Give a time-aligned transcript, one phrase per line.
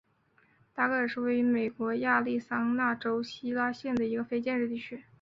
[0.73, 5.03] 达格尔是位于美国亚利桑那州希拉县的一个非建制地区。